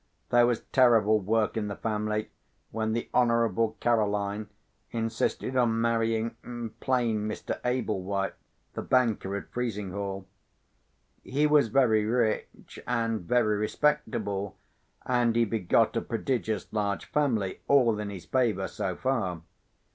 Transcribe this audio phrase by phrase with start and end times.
[0.31, 2.31] There was terrible work in the family
[2.71, 4.49] when the Honourable Caroline
[4.89, 7.59] insisted on marrying plain Mr.
[7.63, 8.33] Ablewhite,
[8.73, 10.25] the banker at Frizinghall.
[11.21, 14.57] He was very rich and very respectable,
[15.05, 19.43] and he begot a prodigious large family—all in his favour, so far.